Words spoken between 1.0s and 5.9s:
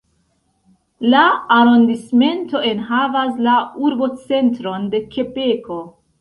La arondismento enhavas la urbocentron de Kebeko.